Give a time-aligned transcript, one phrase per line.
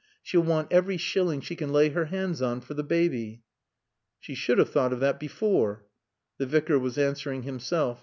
[0.23, 3.43] She'll want every shilling she can lay her hands on for the baby."
[4.19, 5.85] "She should have thought of that before."
[6.39, 7.99] The Vicar was answering himself.